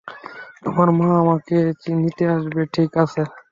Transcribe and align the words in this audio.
তোমার 0.63 0.89
মা 0.91 1.07
তোমাকে 1.11 1.57
নিতে 2.01 2.23
আসবে, 2.35 2.61
ঠিক 2.75 2.91
আছে? 3.03 3.21